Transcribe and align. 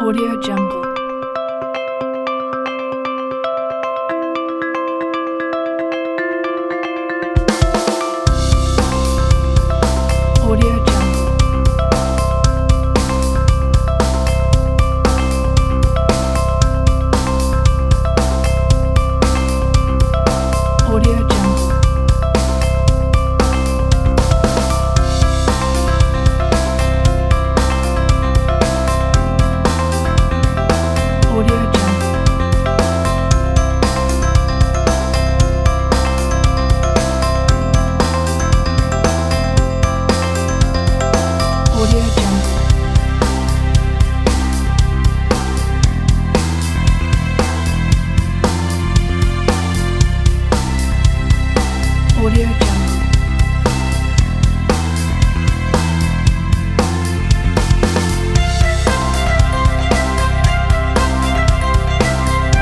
Audio 0.00 0.34
Jungle. 0.40 0.89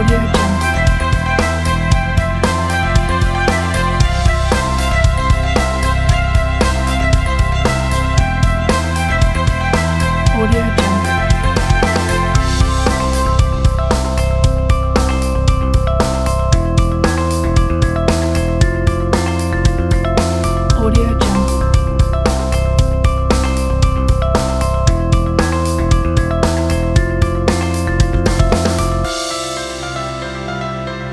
Audio 0.00 0.39